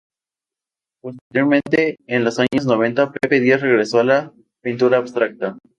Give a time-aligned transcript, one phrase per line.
[0.99, 5.59] Posteriormente, en los años noventa Pepe Díaz regresó a la pintura abstracta.